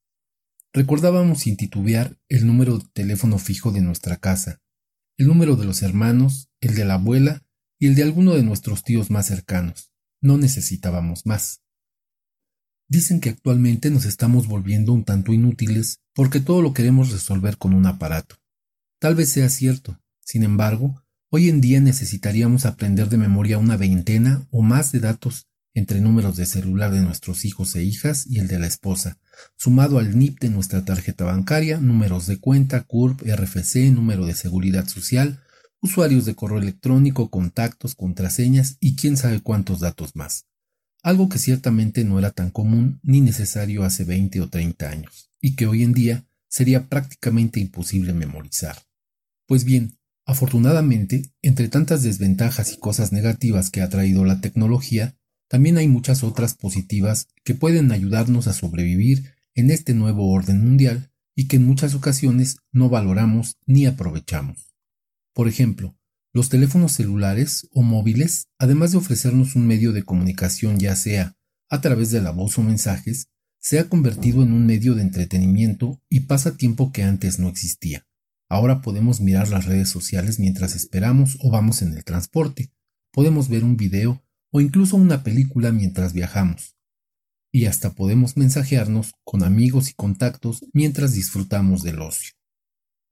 Recordábamos 0.73 1.41
sin 1.41 1.57
titubear 1.57 2.17
el 2.29 2.47
número 2.47 2.79
de 2.79 2.85
teléfono 2.93 3.39
fijo 3.39 3.73
de 3.73 3.81
nuestra 3.81 4.19
casa, 4.19 4.63
el 5.19 5.27
número 5.27 5.57
de 5.57 5.65
los 5.65 5.83
hermanos, 5.83 6.49
el 6.61 6.77
de 6.77 6.85
la 6.85 6.95
abuela 6.95 7.45
y 7.81 7.89
el 7.89 7.97
de 7.97 8.05
alguno 8.05 8.35
de 8.35 8.45
nuestros 8.45 8.85
tíos 8.85 9.11
más 9.11 9.27
cercanos. 9.27 9.93
No 10.21 10.39
necesitábamos 10.39 11.27
más. 11.27 11.61
Dicen 12.89 13.19
que 13.21 13.31
actualmente 13.31 13.91
nos 13.91 14.05
estamos 14.05 14.47
volviendo 14.47 14.93
un 14.93 15.05
tanto 15.05 15.33
inútiles 15.33 15.99
porque 16.15 16.39
todo 16.39 16.63
lo 16.63 16.73
queremos 16.73 17.11
resolver 17.11 17.59
con 17.59 17.75
un 17.75 17.87
aparato. 17.87 18.37
Tal 19.01 19.17
vez 19.17 19.31
sea 19.31 19.49
cierto, 19.49 20.01
sin 20.21 20.45
embargo, 20.45 21.03
hoy 21.31 21.49
en 21.49 21.61
día 21.61 21.81
necesitaríamos 21.81 22.65
aprender 22.65 23.09
de 23.09 23.17
memoria 23.17 23.59
una 23.59 23.77
veintena 23.77 24.47
o 24.53 24.63
más 24.63 24.93
de 24.93 25.01
datos 25.01 25.49
entre 25.75 26.01
números 26.01 26.37
de 26.37 26.47
celular 26.47 26.93
de 26.93 27.03
nuestros 27.03 27.45
hijos 27.45 27.75
e 27.75 27.83
hijas 27.83 28.27
y 28.29 28.39
el 28.39 28.47
de 28.47 28.59
la 28.59 28.69
esposa, 28.69 29.19
sumado 29.57 29.99
al 29.99 30.17
NIP 30.17 30.41
de 30.41 30.51
nuestra 30.51 30.85
tarjeta 30.85 31.25
bancaria, 31.25 31.79
números 31.79 32.27
de 32.27 32.39
cuenta, 32.39 32.85
CURP, 32.85 33.23
RFC, 33.23 33.91
número 33.93 34.25
de 34.25 34.35
seguridad 34.35 34.87
social, 34.87 35.43
usuarios 35.81 36.25
de 36.25 36.35
correo 36.35 36.59
electrónico, 36.59 37.29
contactos, 37.29 37.95
contraseñas 37.95 38.77
y 38.81 38.95
quién 38.97 39.17
sabe 39.17 39.41
cuántos 39.41 39.81
datos 39.81 40.17
más. 40.17 40.47
Algo 41.03 41.29
que 41.29 41.39
ciertamente 41.39 42.05
no 42.05 42.19
era 42.19 42.31
tan 42.31 42.51
común 42.51 43.01
ni 43.03 43.21
necesario 43.21 43.85
hace 43.85 44.05
20 44.05 44.41
o 44.41 44.49
30 44.49 44.89
años, 44.89 45.31
y 45.41 45.57
que 45.57 45.67
hoy 45.67 45.83
en 45.83 45.93
día 45.93 46.25
sería 46.49 46.89
prácticamente 46.89 47.61
imposible 47.61 48.15
memorizar. 48.15 48.79
Pues 49.47 49.65
bien, 49.65 49.99
afortunadamente, 50.25 51.35
entre 51.43 51.69
tantas 51.69 52.03
desventajas 52.03 52.73
y 52.73 52.79
cosas 52.79 53.13
negativas 53.13 53.71
que 53.71 53.83
ha 53.83 53.91
traído 53.91 54.25
la 54.25 54.41
tecnología, 54.41 55.19
también 55.49 55.77
hay 55.77 55.89
muchas 55.89 56.23
otras 56.25 56.55
positivas 56.55 57.29
que 57.45 57.55
pueden 57.55 57.93
ayudarnos 57.93 58.47
a 58.47 58.53
sobrevivir 58.53 59.35
en 59.55 59.71
este 59.71 59.95
nuevo 59.95 60.31
orden 60.31 60.63
mundial 60.63 61.11
y 61.37 61.49
que 61.49 61.57
en 61.57 61.67
muchas 61.67 61.95
ocasiones 61.95 62.59
no 62.73 62.89
valoramos 62.89 63.57
ni 63.67 63.87
aprovechamos. 63.87 64.75
Por 65.33 65.49
ejemplo, 65.49 65.97
los 66.33 66.49
teléfonos 66.49 66.93
celulares 66.93 67.69
o 67.73 67.83
móviles, 67.83 68.49
además 68.59 68.93
de 68.93 68.99
ofrecernos 68.99 69.55
un 69.55 69.67
medio 69.67 69.93
de 69.93 70.03
comunicación 70.03 70.79
ya 70.79 70.97
sea 70.97 71.37
a 71.71 71.81
través 71.81 72.11
de 72.11 72.21
la 72.21 72.31
voz 72.31 72.59
o 72.59 72.63
mensajes, 72.63 73.29
se 73.61 73.79
ha 73.79 73.89
convertido 73.89 74.43
en 74.43 74.53
un 74.53 74.67
medio 74.67 74.95
de 74.95 75.03
entretenimiento 75.03 76.03
y 76.09 76.21
pasatiempo 76.21 76.93
que 76.93 77.03
antes 77.03 77.39
no 77.39 77.49
existía. 77.49 78.07
Ahora 78.49 78.83
podemos 78.83 79.21
mirar 79.21 79.49
las 79.49 79.65
redes 79.65 79.89
sociales 79.89 80.39
mientras 80.39 80.75
esperamos 80.75 81.39
o 81.41 81.51
vamos 81.51 81.83
en 81.83 81.95
el 81.95 82.05
transporte, 82.05 82.73
podemos 83.13 83.49
ver 83.49 83.65
un 83.65 83.77
video 83.77 84.24
o 84.55 84.61
incluso 84.61 84.97
una 84.97 85.25
película 85.25 85.73
mientras 85.73 86.13
viajamos. 86.13 86.77
Y 87.53 87.67
hasta 87.67 87.91
podemos 87.91 88.37
mensajearnos 88.37 89.15
con 89.25 89.43
amigos 89.43 89.91
y 89.91 89.95
contactos 89.95 90.65
mientras 90.73 91.13
disfrutamos 91.13 91.83
del 91.83 92.01
ocio. 92.01 92.35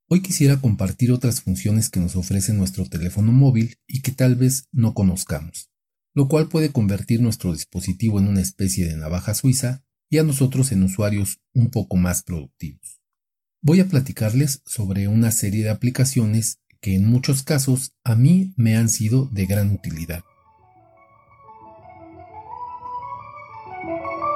Hoy 0.09 0.21
quisiera 0.21 0.61
compartir 0.61 1.11
otras 1.11 1.41
funciones 1.41 1.89
que 1.89 1.99
nos 1.99 2.15
ofrece 2.15 2.53
nuestro 2.53 2.85
teléfono 2.85 3.33
móvil 3.33 3.75
y 3.87 4.01
que 4.01 4.13
tal 4.13 4.35
vez 4.35 4.69
no 4.71 4.93
conozcamos, 4.93 5.69
lo 6.13 6.29
cual 6.29 6.47
puede 6.47 6.71
convertir 6.71 7.19
nuestro 7.21 7.51
dispositivo 7.51 8.19
en 8.19 8.29
una 8.29 8.41
especie 8.41 8.87
de 8.87 8.95
navaja 8.95 9.33
suiza 9.33 9.83
y 10.09 10.19
a 10.19 10.23
nosotros 10.23 10.71
en 10.71 10.83
usuarios 10.83 11.41
un 11.53 11.71
poco 11.71 11.97
más 11.97 12.23
productivos. 12.23 13.01
Voy 13.61 13.81
a 13.81 13.87
platicarles 13.89 14.61
sobre 14.65 15.09
una 15.09 15.31
serie 15.31 15.63
de 15.63 15.71
aplicaciones 15.71 16.59
que 16.79 16.95
en 16.95 17.05
muchos 17.05 17.43
casos 17.43 17.91
a 18.05 18.15
mí 18.15 18.53
me 18.55 18.77
han 18.77 18.87
sido 18.87 19.25
de 19.25 19.45
gran 19.45 19.71
utilidad. 19.71 20.23
Lo 23.93 24.32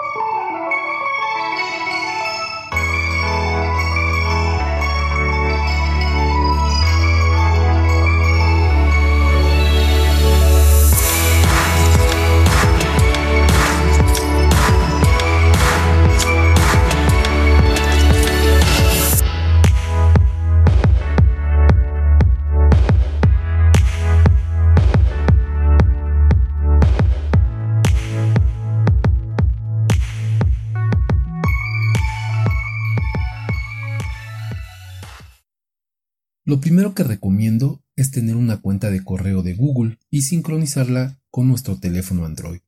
primero 36.67 36.93
que 36.93 37.03
recomiendo 37.03 37.82
es 37.95 38.12
tener 38.12 38.36
una 38.36 38.58
cuenta 38.58 38.91
de 38.91 39.01
correo 39.01 39.41
de 39.41 39.53
Google 39.53 39.99
y 40.10 40.23
sincronizarla 40.23 41.17
con 41.32 41.47
nuestro 41.47 41.80
teléfono 41.80 42.25
Android. 42.25 42.60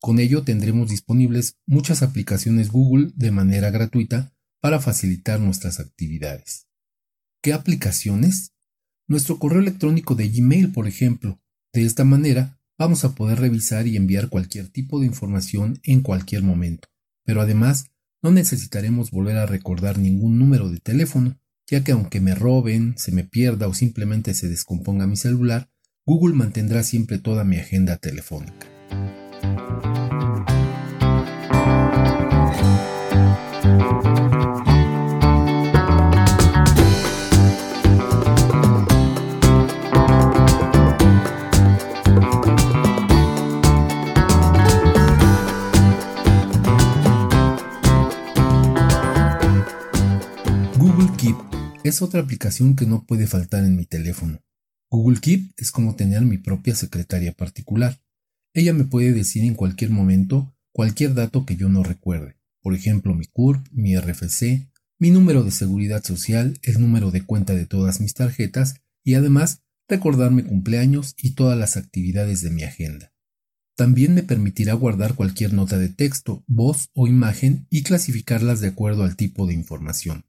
Con 0.00 0.18
ello 0.18 0.44
tendremos 0.44 0.88
disponibles 0.88 1.58
muchas 1.66 2.02
aplicaciones 2.02 2.70
Google 2.70 3.12
de 3.14 3.32
manera 3.32 3.68
gratuita 3.68 4.34
para 4.62 4.80
facilitar 4.80 5.40
nuestras 5.40 5.78
actividades. 5.78 6.68
¿Qué 7.42 7.52
aplicaciones? 7.52 8.54
Nuestro 9.08 9.38
correo 9.38 9.60
electrónico 9.60 10.14
de 10.14 10.30
Gmail, 10.30 10.72
por 10.72 10.88
ejemplo. 10.88 11.38
De 11.74 11.84
esta 11.84 12.04
manera 12.04 12.58
vamos 12.78 13.04
a 13.04 13.14
poder 13.14 13.40
revisar 13.40 13.86
y 13.86 13.98
enviar 13.98 14.30
cualquier 14.30 14.68
tipo 14.68 15.00
de 15.00 15.06
información 15.06 15.80
en 15.82 16.00
cualquier 16.00 16.42
momento. 16.42 16.88
Pero 17.26 17.42
además 17.42 17.90
no 18.22 18.30
necesitaremos 18.30 19.10
volver 19.10 19.36
a 19.36 19.44
recordar 19.44 19.98
ningún 19.98 20.38
número 20.38 20.70
de 20.70 20.80
teléfono, 20.80 21.38
ya 21.66 21.82
que 21.82 21.92
aunque 21.92 22.20
me 22.20 22.34
roben, 22.34 22.94
se 22.96 23.12
me 23.12 23.24
pierda 23.24 23.68
o 23.68 23.74
simplemente 23.74 24.34
se 24.34 24.48
descomponga 24.48 25.06
mi 25.06 25.16
celular, 25.16 25.70
Google 26.06 26.34
mantendrá 26.34 26.82
siempre 26.82 27.18
toda 27.18 27.44
mi 27.44 27.56
agenda 27.56 27.96
telefónica. 27.96 28.68
Es 51.84 52.00
otra 52.00 52.20
aplicación 52.20 52.76
que 52.76 52.86
no 52.86 53.04
puede 53.04 53.26
faltar 53.26 53.62
en 53.62 53.76
mi 53.76 53.84
teléfono. 53.84 54.42
Google 54.90 55.20
Keep 55.20 55.52
es 55.58 55.70
como 55.70 55.96
tener 55.96 56.22
mi 56.22 56.38
propia 56.38 56.74
secretaria 56.74 57.32
particular. 57.32 58.00
Ella 58.54 58.72
me 58.72 58.84
puede 58.84 59.12
decir 59.12 59.44
en 59.44 59.54
cualquier 59.54 59.90
momento 59.90 60.56
cualquier 60.72 61.14
dato 61.14 61.44
que 61.44 61.56
yo 61.56 61.68
no 61.68 61.82
recuerde, 61.82 62.36
por 62.62 62.74
ejemplo 62.74 63.14
mi 63.14 63.26
CURP, 63.26 63.66
mi 63.70 63.96
RFC, 63.96 64.66
mi 64.98 65.10
número 65.10 65.44
de 65.44 65.50
seguridad 65.50 66.02
social, 66.02 66.58
el 66.62 66.80
número 66.80 67.10
de 67.10 67.22
cuenta 67.22 67.54
de 67.54 67.66
todas 67.66 68.00
mis 68.00 68.14
tarjetas 68.14 68.80
y 69.04 69.14
además 69.14 69.60
recordarme 69.86 70.44
cumpleaños 70.44 71.14
y 71.18 71.32
todas 71.32 71.58
las 71.58 71.76
actividades 71.76 72.40
de 72.40 72.50
mi 72.50 72.62
agenda. 72.62 73.12
También 73.76 74.14
me 74.14 74.22
permitirá 74.22 74.72
guardar 74.72 75.14
cualquier 75.14 75.52
nota 75.52 75.76
de 75.76 75.90
texto, 75.90 76.44
voz 76.46 76.88
o 76.94 77.08
imagen 77.08 77.66
y 77.68 77.82
clasificarlas 77.82 78.60
de 78.60 78.68
acuerdo 78.68 79.04
al 79.04 79.16
tipo 79.16 79.46
de 79.46 79.52
información. 79.52 80.24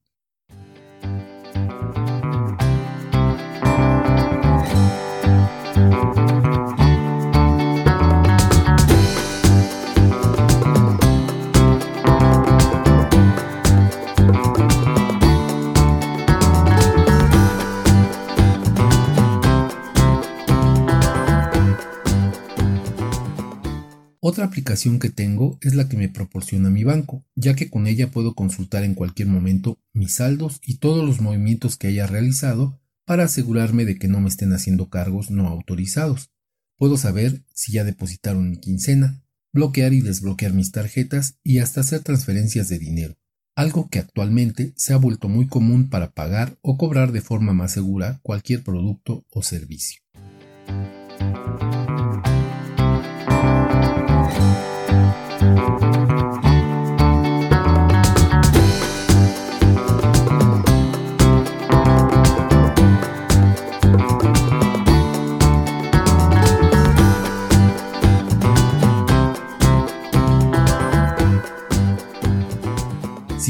Otra 24.27 24.45
aplicación 24.45 24.97
que 24.97 25.11
tengo 25.11 25.59
es 25.61 25.75
la 25.75 25.87
que 25.87 25.97
me 25.97 26.09
proporciona 26.09 26.71
mi 26.71 26.83
banco, 26.83 27.23
ya 27.35 27.55
que 27.55 27.69
con 27.69 27.85
ella 27.85 28.09
puedo 28.09 28.33
consultar 28.33 28.83
en 28.83 28.95
cualquier 28.95 29.27
momento 29.27 29.77
mis 29.93 30.13
saldos 30.13 30.59
y 30.65 30.79
todos 30.79 31.05
los 31.05 31.21
movimientos 31.21 31.77
que 31.77 31.89
haya 31.89 32.07
realizado 32.07 32.81
para 33.05 33.25
asegurarme 33.25 33.85
de 33.85 33.99
que 33.99 34.07
no 34.07 34.21
me 34.21 34.29
estén 34.29 34.51
haciendo 34.51 34.89
cargos 34.89 35.29
no 35.29 35.47
autorizados. 35.47 36.31
Puedo 36.75 36.97
saber 36.97 37.43
si 37.53 37.73
ya 37.73 37.83
depositaron 37.83 38.49
mi 38.49 38.57
quincena, 38.57 39.23
bloquear 39.53 39.93
y 39.93 40.01
desbloquear 40.01 40.53
mis 40.53 40.71
tarjetas 40.71 41.37
y 41.43 41.59
hasta 41.59 41.81
hacer 41.81 41.99
transferencias 41.99 42.67
de 42.67 42.79
dinero, 42.79 43.13
algo 43.55 43.89
que 43.89 43.99
actualmente 43.99 44.73
se 44.75 44.93
ha 44.93 44.97
vuelto 44.97 45.29
muy 45.29 45.45
común 45.45 45.87
para 45.87 46.13
pagar 46.13 46.57
o 46.63 46.79
cobrar 46.79 47.11
de 47.11 47.21
forma 47.21 47.53
más 47.53 47.73
segura 47.73 48.21
cualquier 48.23 48.63
producto 48.63 49.23
o 49.29 49.43
servicio. 49.43 50.01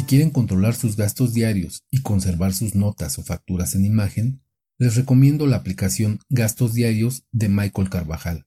Quieren 0.05 0.29
controlar 0.29 0.75
sus 0.75 0.95
gastos 0.95 1.33
diarios 1.33 1.83
y 1.91 2.01
conservar 2.01 2.53
sus 2.53 2.73
notas 2.73 3.19
o 3.19 3.23
facturas 3.23 3.75
en 3.75 3.83
imagen, 3.83 4.41
les 4.77 4.95
recomiendo 4.95 5.45
la 5.45 5.57
aplicación 5.57 6.19
Gastos 6.29 6.73
Diarios 6.73 7.23
de 7.33 7.49
Michael 7.49 7.89
Carvajal. 7.89 8.45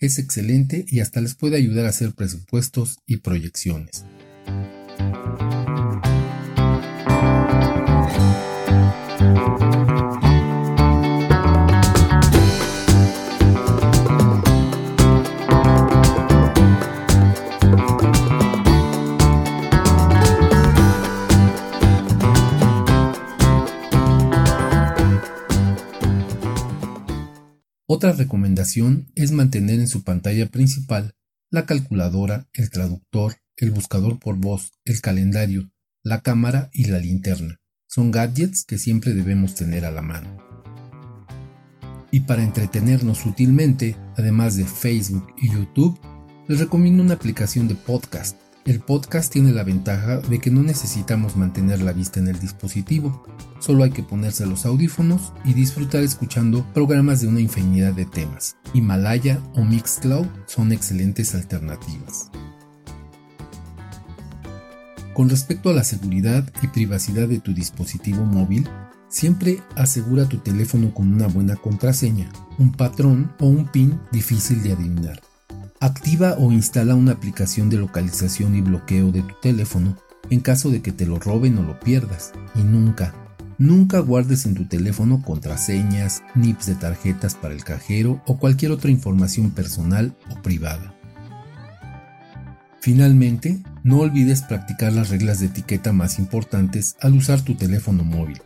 Es 0.00 0.18
excelente 0.18 0.86
y 0.88 1.00
hasta 1.00 1.20
les 1.20 1.34
puede 1.34 1.56
ayudar 1.56 1.84
a 1.84 1.90
hacer 1.90 2.12
presupuestos 2.12 3.00
y 3.06 3.18
proyecciones. 3.18 4.06
Otra 28.00 28.12
recomendación 28.12 29.12
es 29.14 29.30
mantener 29.30 29.78
en 29.78 29.86
su 29.86 30.04
pantalla 30.04 30.46
principal 30.46 31.12
la 31.50 31.66
calculadora, 31.66 32.48
el 32.54 32.70
traductor, 32.70 33.34
el 33.58 33.72
buscador 33.72 34.18
por 34.18 34.36
voz, 34.36 34.72
el 34.86 35.02
calendario, 35.02 35.70
la 36.02 36.22
cámara 36.22 36.70
y 36.72 36.86
la 36.86 36.98
linterna. 36.98 37.60
Son 37.86 38.10
gadgets 38.10 38.64
que 38.64 38.78
siempre 38.78 39.12
debemos 39.12 39.54
tener 39.54 39.84
a 39.84 39.90
la 39.90 40.00
mano. 40.00 40.38
Y 42.10 42.20
para 42.20 42.42
entretenernos 42.42 43.26
útilmente, 43.26 43.96
además 44.16 44.56
de 44.56 44.64
Facebook 44.64 45.34
y 45.36 45.52
YouTube, 45.52 46.00
les 46.48 46.58
recomiendo 46.58 47.02
una 47.02 47.12
aplicación 47.12 47.68
de 47.68 47.74
podcast 47.74 48.38
el 48.70 48.78
podcast 48.78 49.32
tiene 49.32 49.50
la 49.50 49.64
ventaja 49.64 50.18
de 50.18 50.38
que 50.38 50.52
no 50.52 50.62
necesitamos 50.62 51.36
mantener 51.36 51.82
la 51.82 51.92
vista 51.92 52.20
en 52.20 52.28
el 52.28 52.38
dispositivo, 52.38 53.24
solo 53.58 53.82
hay 53.82 53.90
que 53.90 54.04
ponerse 54.04 54.46
los 54.46 54.64
audífonos 54.64 55.32
y 55.44 55.54
disfrutar 55.54 56.04
escuchando 56.04 56.64
programas 56.72 57.20
de 57.20 57.26
una 57.26 57.40
infinidad 57.40 57.92
de 57.94 58.04
temas. 58.04 58.56
Himalaya 58.72 59.42
o 59.56 59.64
Mixcloud 59.64 60.28
son 60.46 60.70
excelentes 60.70 61.34
alternativas. 61.34 62.30
Con 65.14 65.28
respecto 65.28 65.70
a 65.70 65.74
la 65.74 65.82
seguridad 65.82 66.48
y 66.62 66.68
privacidad 66.68 67.26
de 67.26 67.40
tu 67.40 67.52
dispositivo 67.52 68.24
móvil, 68.24 68.68
siempre 69.08 69.60
asegura 69.74 70.28
tu 70.28 70.38
teléfono 70.38 70.94
con 70.94 71.12
una 71.12 71.26
buena 71.26 71.56
contraseña, 71.56 72.30
un 72.56 72.70
patrón 72.70 73.32
o 73.40 73.46
un 73.46 73.66
PIN 73.66 73.98
difícil 74.12 74.62
de 74.62 74.74
adivinar. 74.74 75.20
Activa 75.82 76.34
o 76.38 76.52
instala 76.52 76.94
una 76.94 77.12
aplicación 77.12 77.70
de 77.70 77.78
localización 77.78 78.54
y 78.54 78.60
bloqueo 78.60 79.12
de 79.12 79.22
tu 79.22 79.34
teléfono 79.40 79.96
en 80.28 80.40
caso 80.40 80.70
de 80.70 80.82
que 80.82 80.92
te 80.92 81.06
lo 81.06 81.18
roben 81.18 81.56
o 81.56 81.62
lo 81.62 81.80
pierdas. 81.80 82.32
Y 82.54 82.58
nunca, 82.58 83.14
nunca 83.56 83.98
guardes 84.00 84.44
en 84.44 84.54
tu 84.54 84.66
teléfono 84.66 85.22
contraseñas, 85.22 86.22
NIPs 86.34 86.66
de 86.66 86.74
tarjetas 86.74 87.34
para 87.34 87.54
el 87.54 87.64
cajero 87.64 88.22
o 88.26 88.38
cualquier 88.38 88.72
otra 88.72 88.90
información 88.90 89.52
personal 89.52 90.14
o 90.28 90.42
privada. 90.42 90.94
Finalmente, 92.80 93.62
no 93.82 94.00
olvides 94.00 94.42
practicar 94.42 94.92
las 94.92 95.08
reglas 95.08 95.40
de 95.40 95.46
etiqueta 95.46 95.94
más 95.94 96.18
importantes 96.18 96.96
al 97.00 97.14
usar 97.14 97.40
tu 97.40 97.54
teléfono 97.54 98.04
móvil. 98.04 98.42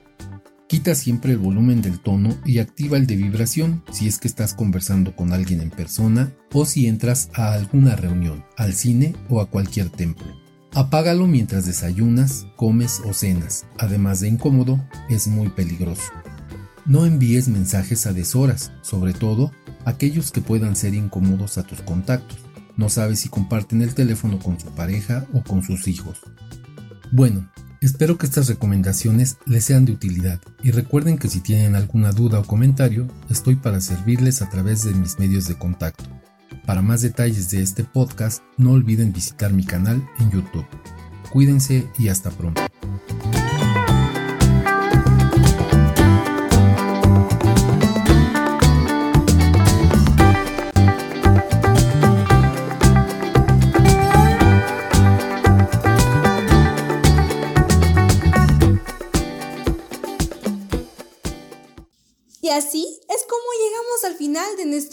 Quita 0.68 0.94
siempre 0.94 1.32
el 1.32 1.38
volumen 1.38 1.82
del 1.82 2.00
tono 2.00 2.30
y 2.44 2.58
activa 2.58 2.96
el 2.96 3.06
de 3.06 3.16
vibración 3.16 3.84
si 3.92 4.08
es 4.08 4.18
que 4.18 4.28
estás 4.28 4.54
conversando 4.54 5.14
con 5.14 5.32
alguien 5.32 5.60
en 5.60 5.70
persona 5.70 6.32
o 6.52 6.64
si 6.64 6.86
entras 6.86 7.28
a 7.34 7.52
alguna 7.52 7.96
reunión, 7.96 8.44
al 8.56 8.72
cine 8.72 9.14
o 9.28 9.40
a 9.40 9.50
cualquier 9.50 9.90
templo. 9.90 10.26
Apágalo 10.72 11.26
mientras 11.26 11.66
desayunas, 11.66 12.46
comes 12.56 13.00
o 13.04 13.12
cenas. 13.12 13.66
Además 13.78 14.20
de 14.20 14.28
incómodo, 14.28 14.82
es 15.08 15.28
muy 15.28 15.48
peligroso. 15.48 16.10
No 16.86 17.06
envíes 17.06 17.46
mensajes 17.48 18.06
a 18.06 18.12
deshoras, 18.12 18.72
sobre 18.82 19.12
todo 19.12 19.52
aquellos 19.84 20.32
que 20.32 20.40
puedan 20.40 20.76
ser 20.76 20.94
incómodos 20.94 21.58
a 21.58 21.62
tus 21.62 21.82
contactos. 21.82 22.38
No 22.76 22.88
sabes 22.88 23.20
si 23.20 23.28
comparten 23.28 23.82
el 23.82 23.94
teléfono 23.94 24.38
con 24.38 24.58
su 24.58 24.66
pareja 24.68 25.26
o 25.32 25.44
con 25.44 25.62
sus 25.62 25.86
hijos. 25.86 26.20
Bueno, 27.12 27.48
Espero 27.84 28.16
que 28.16 28.24
estas 28.24 28.48
recomendaciones 28.48 29.36
les 29.44 29.66
sean 29.66 29.84
de 29.84 29.92
utilidad 29.92 30.40
y 30.62 30.70
recuerden 30.70 31.18
que 31.18 31.28
si 31.28 31.40
tienen 31.40 31.76
alguna 31.76 32.12
duda 32.12 32.38
o 32.38 32.44
comentario, 32.44 33.06
estoy 33.28 33.56
para 33.56 33.82
servirles 33.82 34.40
a 34.40 34.48
través 34.48 34.84
de 34.84 34.94
mis 34.94 35.18
medios 35.18 35.48
de 35.48 35.58
contacto. 35.58 36.04
Para 36.64 36.80
más 36.80 37.02
detalles 37.02 37.50
de 37.50 37.60
este 37.60 37.84
podcast, 37.84 38.42
no 38.56 38.70
olviden 38.70 39.12
visitar 39.12 39.52
mi 39.52 39.66
canal 39.66 40.02
en 40.18 40.30
YouTube. 40.30 40.64
Cuídense 41.30 41.86
y 41.98 42.08
hasta 42.08 42.30
pronto. 42.30 42.62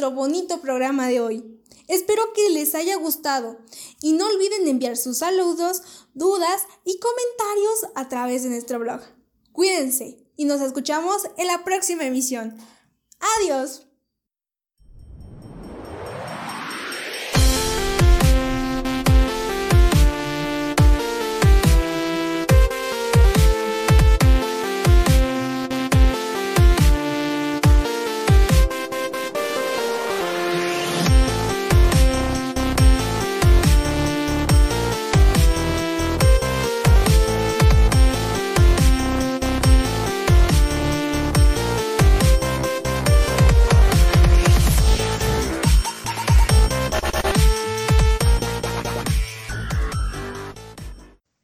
Bonito 0.10 0.60
programa 0.62 1.08
de 1.08 1.20
hoy. 1.20 1.62
Espero 1.88 2.34
que 2.34 2.50
les 2.50 2.74
haya 2.74 2.96
gustado 2.96 3.60
y 4.02 4.14
no 4.14 4.26
olviden 4.26 4.68
enviar 4.68 4.98
sus 4.98 5.20
saludos, 5.20 6.08
dudas 6.14 6.64
y 6.86 7.00
comentarios 7.00 7.92
a 7.94 8.10
través 8.10 8.44
de 8.44 8.50
nuestro 8.50 8.80
blog. 8.80 9.02
Cuídense 9.52 10.26
y 10.36 10.46
nos 10.46 10.62
escuchamos 10.62 11.30
en 11.38 11.46
la 11.48 11.64
próxima 11.64 12.06
emisión. 12.06 12.58
Adiós. 13.40 13.91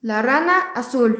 La 0.07 0.21
rana 0.21 0.71
azul. 0.73 1.19